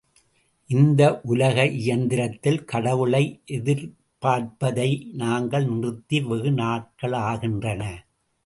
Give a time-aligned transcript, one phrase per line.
[0.69, 1.01] இந்த
[1.23, 3.21] உலக இயந்திரத்தில் கடவுளை
[3.51, 4.89] எதிர்பார்ப்பதை
[5.13, 7.83] நாங்கள் நிறுத்தி வெகு நாட்களாகின்றன.